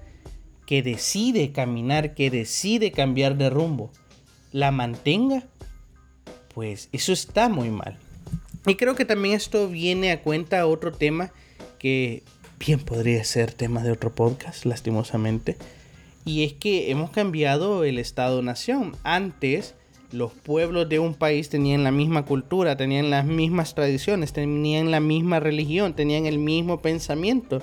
que 0.65 0.83
decide 0.83 1.51
caminar, 1.51 2.13
que 2.13 2.29
decide 2.29 2.91
cambiar 2.91 3.37
de 3.37 3.49
rumbo, 3.49 3.91
la 4.51 4.71
mantenga, 4.71 5.43
pues 6.53 6.89
eso 6.91 7.11
está 7.11 7.49
muy 7.49 7.69
mal. 7.69 7.97
Y 8.67 8.75
creo 8.75 8.95
que 8.95 9.05
también 9.05 9.35
esto 9.35 9.67
viene 9.67 10.11
a 10.11 10.21
cuenta 10.21 10.67
otro 10.67 10.91
tema 10.91 11.31
que 11.79 12.23
bien 12.59 12.79
podría 12.79 13.23
ser 13.23 13.53
tema 13.53 13.81
de 13.83 13.91
otro 13.91 14.11
podcast, 14.11 14.65
lastimosamente. 14.65 15.57
Y 16.25 16.43
es 16.43 16.53
que 16.53 16.91
hemos 16.91 17.09
cambiado 17.09 17.83
el 17.83 17.97
Estado-Nación. 17.97 18.95
Antes 19.03 19.75
los 20.11 20.31
pueblos 20.33 20.89
de 20.89 20.99
un 20.99 21.13
país 21.13 21.49
tenían 21.49 21.83
la 21.83 21.91
misma 21.91 22.25
cultura, 22.25 22.75
tenían 22.75 23.09
las 23.09 23.25
mismas 23.25 23.75
tradiciones, 23.75 24.33
tenían 24.33 24.91
la 24.91 24.99
misma 24.99 25.39
religión, 25.39 25.93
tenían 25.93 26.25
el 26.25 26.39
mismo 26.39 26.81
pensamiento. 26.81 27.61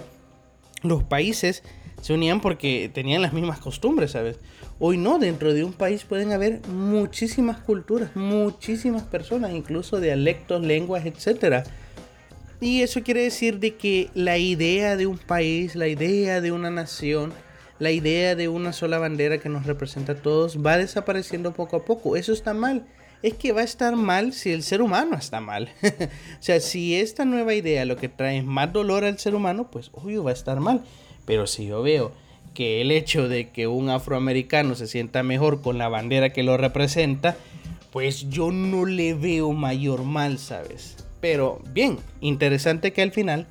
Los 0.83 1.03
países 1.03 1.63
se 2.01 2.13
unían 2.13 2.41
porque 2.41 2.91
tenían 2.93 3.23
las 3.23 3.33
mismas 3.33 3.59
costumbres, 3.59 4.13
¿sabes? 4.13 4.39
Hoy 4.79 4.97
no, 4.97 5.19
dentro 5.19 5.55
de 5.55 5.65
un 5.65 5.73
país 5.73 6.05
pueden 6.05 6.33
haber 6.33 6.61
muchísimas 6.69 7.59
culturas, 7.59 8.15
muchísimas 8.15 9.03
personas, 9.03 9.53
incluso 9.53 10.01
dialectos, 10.01 10.63
lenguas, 10.63 11.05
etc. 11.07 11.67
Y 12.61 12.83
eso 12.83 13.03
quiere 13.03 13.23
decir 13.23 13.59
de 13.59 13.77
que 13.77 14.09
la 14.15 14.39
idea 14.39 14.97
de 14.97 15.07
un 15.07 15.19
país, 15.19 15.75
la 15.75 15.89
idea 15.89 16.41
de 16.41 16.53
una 16.53 16.71
nación, 16.71 17.33
la 17.79 17.91
idea 17.91 18.35
de 18.35 18.49
una 18.49 18.73
sola 18.73 18.99
bandera 18.99 19.39
que 19.39 19.51
nos 19.51 19.67
representa 19.67 20.13
a 20.13 20.23
todos 20.23 20.65
va 20.65 20.79
desapareciendo 20.79 21.53
poco 21.53 21.77
a 21.77 21.85
poco. 21.85 22.17
Eso 22.17 22.33
está 22.33 22.55
mal. 22.55 22.87
Es 23.23 23.35
que 23.35 23.53
va 23.53 23.61
a 23.61 23.65
estar 23.65 23.97
mal 23.97 24.33
si 24.33 24.53
el 24.53 24.63
ser 24.63 24.81
humano 24.81 25.17
está 25.17 25.41
mal. 25.41 25.71
o 25.83 26.43
sea, 26.43 26.61
si 26.61 26.95
esta 26.95 27.27
nueva 27.27 27.55
idea 27.55 27.85
lo 27.85 27.97
que 27.97 28.09
trae 28.09 28.39
es 28.39 28.45
más 28.45 28.73
dolor 28.73 29.05
al 29.05 29.19
ser 29.19 29.35
humano, 29.35 29.71
pues 29.71 29.91
obvio 29.93 30.25
va 30.25 30.31
a 30.31 30.35
estar 30.35 30.61
mal. 30.61 30.83
Pero 31.27 31.47
si 31.47 31.67
yo 31.67 31.83
veo 31.83 32.13
que 32.55 32.81
el 32.81 32.91
hecho 32.91 33.29
de 33.29 33.51
que 33.51 33.67
un 33.67 33.91
afroamericano 33.91 34.75
se 34.77 34.87
sienta 34.87 35.23
mejor 35.23 35.61
con 35.61 35.77
la 35.77 35.89
bandera 35.89 36.33
que 36.33 36.43
lo 36.43 36.57
representa, 36.57 37.37
pues 37.93 38.31
yo 38.31 38.51
no 38.51 38.87
le 38.87 39.13
veo 39.13 39.53
mayor 39.53 40.05
mal, 40.05 40.39
¿sabes? 40.39 41.06
Pero 41.21 41.61
bien, 41.73 41.99
interesante 42.21 42.93
que 42.93 43.03
al 43.03 43.13
final 43.13 43.47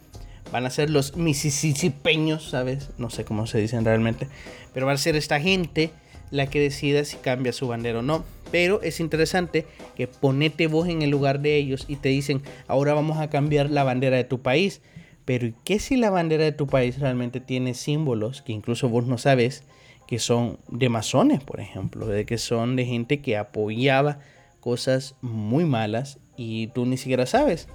van 0.52 0.66
a 0.66 0.70
ser 0.70 0.90
los 0.90 1.18
misisipeños, 1.18 2.50
¿sabes? 2.50 2.92
No 2.98 3.10
sé 3.10 3.26
cómo 3.26 3.48
se 3.48 3.60
dicen 3.60 3.86
realmente, 3.86 4.28
pero 4.74 4.86
va 4.86 4.94
a 4.94 4.98
ser 4.98 5.16
esta 5.16 5.40
gente 5.40 5.92
la 6.32 6.48
que 6.48 6.60
decida 6.60 7.04
si 7.06 7.18
cambia 7.18 7.54
su 7.54 7.68
bandera 7.68 8.00
o 8.00 8.02
no. 8.02 8.24
Pero 8.52 8.82
es 8.82 9.00
interesante 9.00 9.66
que 9.96 10.08
ponete 10.08 10.68
vos 10.68 10.88
en 10.88 11.02
el 11.02 11.10
lugar 11.10 11.40
de 11.40 11.58
ellos 11.58 11.86
y 11.88 11.98
te 11.98 12.10
dicen, 12.10 12.42
ahora 12.68 12.94
vamos 12.94 13.18
a 13.18 13.30
cambiar 13.30 13.70
la 13.70 13.84
bandera 13.84 14.18
de 14.18 14.24
tu 14.24 14.42
país. 14.42 14.82
Pero 15.26 15.52
¿qué 15.64 15.80
si 15.80 15.98
la 15.98 16.12
bandera 16.12 16.44
de 16.44 16.52
tu 16.52 16.68
país 16.68 17.00
realmente 17.00 17.40
tiene 17.40 17.74
símbolos 17.74 18.44
que 18.44 18.54
incluso 18.54 18.88
vos 18.90 19.08
no 19.08 19.18
sabes 19.18 19.64
que 20.08 20.20
son 20.20 20.60
de 20.70 20.90
masones, 20.90 21.44
por 21.44 21.60
ejemplo, 21.60 22.06
de 22.06 22.26
que 22.26 22.38
son 22.38 22.76
de 22.76 22.86
gente 22.86 23.22
que 23.22 23.38
apoyaba 23.38 24.20
cosas 24.60 25.16
muy 25.22 25.66
malas 25.66 26.20
y 26.38 26.68
tú 26.68 26.86
ni 26.86 26.98
siquiera 26.98 27.26
sabes? 27.26 27.68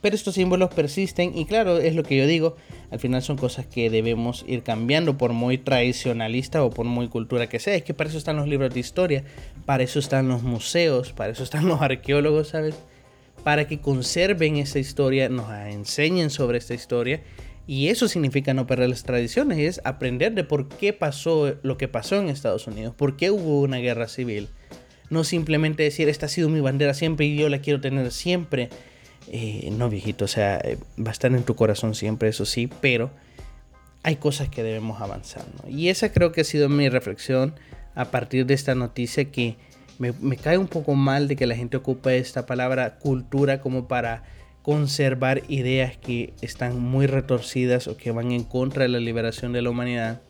Pero 0.00 0.16
estos 0.16 0.34
símbolos 0.34 0.72
persisten 0.74 1.36
y 1.36 1.44
claro, 1.44 1.78
es 1.78 1.94
lo 1.94 2.02
que 2.02 2.16
yo 2.16 2.26
digo, 2.26 2.56
al 2.90 2.98
final 2.98 3.22
son 3.22 3.36
cosas 3.36 3.66
que 3.66 3.90
debemos 3.90 4.44
ir 4.48 4.62
cambiando 4.62 5.18
por 5.18 5.32
muy 5.32 5.58
tradicionalista 5.58 6.64
o 6.64 6.70
por 6.70 6.86
muy 6.86 7.08
cultura 7.08 7.48
que 7.48 7.58
sea. 7.58 7.74
Es 7.74 7.84
que 7.84 7.94
para 7.94 8.08
eso 8.08 8.18
están 8.18 8.36
los 8.36 8.48
libros 8.48 8.72
de 8.72 8.80
historia, 8.80 9.24
para 9.64 9.82
eso 9.82 9.98
están 9.98 10.28
los 10.28 10.42
museos, 10.42 11.12
para 11.12 11.32
eso 11.32 11.44
están 11.44 11.68
los 11.68 11.80
arqueólogos, 11.80 12.48
¿sabes? 12.48 12.74
Para 13.44 13.66
que 13.66 13.80
conserven 13.80 14.56
esa 14.56 14.78
historia, 14.78 15.28
nos 15.28 15.50
enseñen 15.50 16.30
sobre 16.30 16.58
esta 16.58 16.74
historia. 16.74 17.22
Y 17.66 17.88
eso 17.88 18.08
significa 18.08 18.54
no 18.54 18.66
perder 18.66 18.88
las 18.88 19.04
tradiciones, 19.04 19.58
es 19.58 19.80
aprender 19.84 20.34
de 20.34 20.42
por 20.42 20.68
qué 20.68 20.92
pasó 20.92 21.54
lo 21.62 21.78
que 21.78 21.86
pasó 21.86 22.18
en 22.18 22.28
Estados 22.28 22.66
Unidos, 22.66 22.94
por 22.96 23.16
qué 23.16 23.30
hubo 23.30 23.60
una 23.60 23.76
guerra 23.76 24.08
civil. 24.08 24.48
No 25.12 25.24
simplemente 25.24 25.82
decir, 25.82 26.08
esta 26.08 26.26
ha 26.26 26.28
sido 26.28 26.48
mi 26.48 26.60
bandera 26.60 26.94
siempre 26.94 27.26
y 27.26 27.36
yo 27.36 27.48
la 27.48 27.60
quiero 27.60 27.80
tener 27.80 28.10
siempre 28.12 28.70
eh, 29.28 29.70
no 29.72 29.88
viejito, 29.88 30.24
o 30.24 30.28
sea, 30.28 30.58
eh, 30.64 30.78
va 30.98 31.10
a 31.10 31.12
estar 31.12 31.32
en 31.32 31.44
tu 31.44 31.54
corazón 31.54 31.94
siempre, 31.94 32.28
eso 32.28 32.44
sí, 32.44 32.68
pero 32.80 33.10
hay 34.02 34.16
cosas 34.16 34.48
que 34.48 34.62
debemos 34.62 35.00
avanzar. 35.00 35.44
Y 35.68 35.88
esa 35.88 36.12
creo 36.12 36.32
que 36.32 36.40
ha 36.40 36.44
sido 36.44 36.68
mi 36.68 36.88
reflexión 36.88 37.54
a 37.94 38.06
partir 38.06 38.46
de 38.46 38.54
esta 38.54 38.74
noticia 38.74 39.26
que 39.26 39.56
me, 39.98 40.12
me 40.20 40.36
cae 40.36 40.58
un 40.58 40.66
poco 40.66 40.94
mal 40.94 41.28
de 41.28 41.36
que 41.36 41.46
la 41.46 41.54
gente 41.54 41.76
ocupe 41.76 42.16
esta 42.18 42.46
palabra 42.46 42.98
cultura 42.98 43.60
como 43.60 43.86
para 43.86 44.24
conservar 44.62 45.42
ideas 45.48 45.96
que 45.96 46.34
están 46.40 46.80
muy 46.80 47.06
retorcidas 47.06 47.86
o 47.86 47.96
que 47.96 48.10
van 48.10 48.32
en 48.32 48.44
contra 48.44 48.84
de 48.84 48.88
la 48.88 48.98
liberación 49.00 49.52
de 49.52 49.62
la 49.62 49.70
humanidad. 49.70 50.22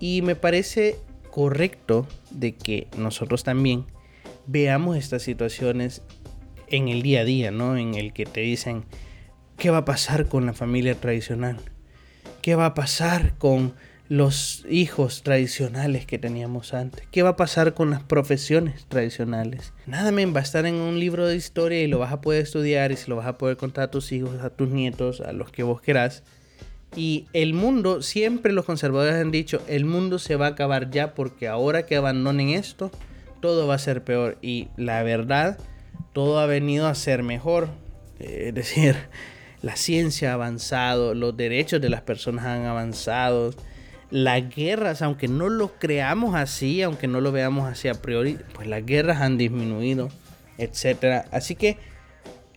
Y 0.00 0.22
me 0.22 0.34
parece 0.34 0.96
correcto 1.30 2.06
de 2.30 2.54
que 2.54 2.88
nosotros 2.96 3.44
también 3.44 3.86
veamos 4.46 4.96
estas 4.96 5.22
situaciones 5.22 6.02
en 6.68 6.88
el 6.88 7.02
día 7.02 7.20
a 7.20 7.24
día, 7.24 7.50
¿no? 7.50 7.76
En 7.76 7.94
el 7.94 8.12
que 8.12 8.26
te 8.26 8.40
dicen, 8.40 8.84
¿qué 9.56 9.70
va 9.70 9.78
a 9.78 9.84
pasar 9.84 10.26
con 10.26 10.46
la 10.46 10.52
familia 10.52 10.94
tradicional? 10.94 11.58
¿Qué 12.42 12.54
va 12.54 12.66
a 12.66 12.74
pasar 12.74 13.34
con 13.38 13.74
los 14.08 14.66
hijos 14.68 15.22
tradicionales 15.22 16.04
que 16.04 16.18
teníamos 16.18 16.74
antes? 16.74 17.06
¿Qué 17.12 17.22
va 17.22 17.30
a 17.30 17.36
pasar 17.36 17.74
con 17.74 17.90
las 17.90 18.02
profesiones 18.02 18.86
tradicionales? 18.88 19.72
Nada, 19.86 20.10
me 20.10 20.26
va 20.26 20.40
a 20.40 20.42
estar 20.42 20.66
en 20.66 20.74
un 20.74 20.98
libro 20.98 21.28
de 21.28 21.36
historia 21.36 21.80
y 21.82 21.86
lo 21.86 22.00
vas 22.00 22.12
a 22.12 22.20
poder 22.20 22.42
estudiar 22.42 22.90
y 22.90 22.96
se 22.96 23.08
lo 23.08 23.16
vas 23.16 23.26
a 23.26 23.38
poder 23.38 23.56
contar 23.56 23.84
a 23.84 23.90
tus 23.90 24.10
hijos, 24.10 24.40
a 24.40 24.50
tus 24.50 24.68
nietos, 24.68 25.20
a 25.20 25.32
los 25.32 25.52
que 25.52 25.62
vos 25.62 25.80
querás. 25.80 26.24
Y 26.96 27.26
el 27.32 27.54
mundo, 27.54 28.02
siempre 28.02 28.52
los 28.52 28.64
conservadores 28.64 29.14
han 29.14 29.30
dicho, 29.30 29.62
el 29.68 29.84
mundo 29.84 30.18
se 30.18 30.36
va 30.36 30.46
a 30.46 30.50
acabar 30.50 30.90
ya 30.90 31.14
porque 31.14 31.46
ahora 31.46 31.86
que 31.86 31.96
abandonen 31.96 32.50
esto, 32.50 32.90
todo 33.40 33.66
va 33.66 33.74
a 33.74 33.78
ser 33.78 34.02
peor. 34.02 34.38
Y 34.42 34.68
la 34.76 35.02
verdad 35.02 35.58
todo 36.12 36.40
ha 36.40 36.46
venido 36.46 36.86
a 36.86 36.94
ser 36.94 37.22
mejor. 37.22 37.68
Es 38.18 38.54
decir, 38.54 38.96
la 39.62 39.76
ciencia 39.76 40.30
ha 40.30 40.34
avanzado, 40.34 41.14
los 41.14 41.36
derechos 41.36 41.80
de 41.80 41.88
las 41.88 42.02
personas 42.02 42.44
han 42.44 42.66
avanzado, 42.66 43.54
las 44.10 44.54
guerras, 44.54 45.00
aunque 45.00 45.26
no 45.26 45.48
lo 45.48 45.78
creamos 45.78 46.34
así, 46.34 46.82
aunque 46.82 47.06
no 47.06 47.20
lo 47.20 47.32
veamos 47.32 47.66
así 47.66 47.88
a 47.88 47.94
priori, 47.94 48.38
pues 48.52 48.66
las 48.66 48.84
guerras 48.84 49.22
han 49.22 49.38
disminuido, 49.38 50.10
etc. 50.58 51.24
Así 51.30 51.54
que 51.54 51.78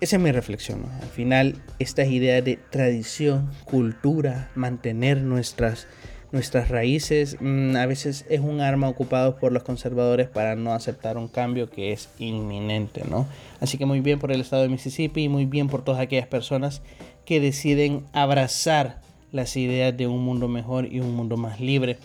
esa 0.04 0.18
es 0.18 0.22
mi 0.22 0.32
reflexión. 0.32 0.86
Al 1.02 1.08
final, 1.08 1.56
estas 1.80 2.10
ideas 2.10 2.44
de 2.44 2.58
tradición, 2.58 3.50
cultura, 3.66 4.52
mantener 4.54 5.22
nuestras 5.22 5.88
nuestras 6.34 6.70
raíces 6.70 7.38
mm, 7.40 7.76
a 7.76 7.86
veces 7.86 8.26
es 8.28 8.40
un 8.40 8.60
arma 8.60 8.90
ocupado 8.90 9.38
por 9.38 9.52
los 9.52 9.62
conservadores 9.62 10.28
para 10.28 10.56
no 10.56 10.74
aceptar 10.74 11.16
un 11.16 11.28
cambio 11.28 11.70
que 11.70 11.92
es 11.92 12.10
inminente, 12.18 13.04
¿no? 13.08 13.28
Así 13.62 13.78
que 13.78 13.86
muy 13.86 14.00
bien 14.00 14.18
por 14.18 14.32
el 14.32 14.42
estado 14.42 14.64
de 14.64 14.70
Mississippi 14.70 15.26
y 15.26 15.30
muy 15.30 15.46
bien 15.46 15.68
por 15.68 15.84
todas 15.84 16.02
aquellas 16.02 16.26
personas 16.26 16.82
que 17.24 17.40
deciden 17.40 18.08
abrazar 18.14 19.00
las 19.32 19.56
ideas 19.56 19.96
de 19.96 20.08
un 20.08 20.24
mundo 20.26 20.48
mejor 20.48 20.92
y 20.92 21.02
un 21.02 21.16
mundo 21.16 21.38
más 21.38 21.60
libre. 21.60 22.00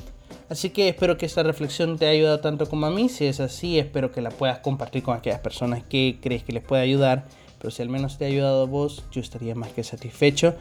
Así 0.50 0.70
que 0.70 0.88
espero 0.88 1.16
que 1.16 1.24
esta 1.24 1.42
reflexión 1.42 1.98
te 1.98 2.06
haya 2.06 2.18
ayudado 2.18 2.40
tanto 2.40 2.68
como 2.68 2.84
a 2.84 2.90
mí. 2.90 3.08
Si 3.08 3.24
es 3.24 3.40
así, 3.40 3.78
espero 3.78 4.12
que 4.12 4.20
la 4.20 4.30
puedas 4.30 4.58
compartir 4.58 5.02
con 5.02 5.16
aquellas 5.16 5.40
personas 5.40 5.82
que 5.82 6.18
crees 6.22 6.42
que 6.42 6.52
les 6.52 6.62
puede 6.62 6.82
ayudar. 6.82 7.26
Pero 7.58 7.70
si 7.70 7.82
al 7.82 7.88
menos 7.88 8.18
te 8.18 8.24
ha 8.24 8.28
ayudado 8.28 8.62
a 8.62 8.66
vos, 8.66 9.04
yo 9.10 9.20
estaría 9.20 9.54
más 9.54 9.70
que 9.70 9.82
satisfecho. 9.84 10.54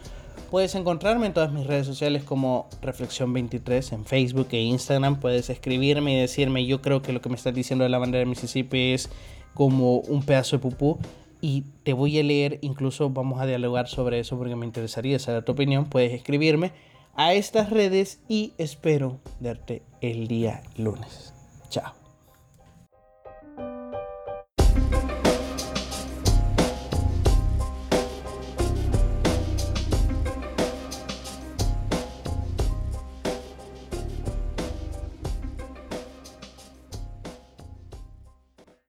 Puedes 0.50 0.74
encontrarme 0.74 1.26
en 1.26 1.34
todas 1.34 1.52
mis 1.52 1.66
redes 1.66 1.86
sociales 1.86 2.24
como 2.24 2.68
Reflexión23 2.82 3.92
en 3.92 4.04
Facebook 4.04 4.48
e 4.52 4.62
Instagram. 4.62 5.20
Puedes 5.20 5.50
escribirme 5.50 6.14
y 6.14 6.20
decirme, 6.20 6.64
yo 6.64 6.80
creo 6.80 7.02
que 7.02 7.12
lo 7.12 7.20
que 7.20 7.28
me 7.28 7.36
estás 7.36 7.54
diciendo 7.54 7.84
de 7.84 7.90
la 7.90 7.98
bandera 7.98 8.20
de 8.20 8.26
Mississippi 8.26 8.92
es 8.92 9.10
como 9.54 9.98
un 9.98 10.22
pedazo 10.22 10.56
de 10.56 10.62
pupú. 10.62 10.98
Y 11.40 11.64
te 11.84 11.92
voy 11.92 12.18
a 12.18 12.22
leer, 12.22 12.58
incluso 12.62 13.10
vamos 13.10 13.40
a 13.40 13.46
dialogar 13.46 13.88
sobre 13.88 14.18
eso 14.18 14.38
porque 14.38 14.56
me 14.56 14.66
interesaría 14.66 15.18
saber 15.18 15.44
tu 15.44 15.52
opinión. 15.52 15.84
Puedes 15.84 16.12
escribirme 16.12 16.72
a 17.14 17.34
estas 17.34 17.70
redes 17.70 18.20
y 18.28 18.54
espero 18.58 19.18
verte 19.40 19.82
el 20.00 20.28
día 20.28 20.62
lunes. 20.76 21.34
Chao. 21.68 21.97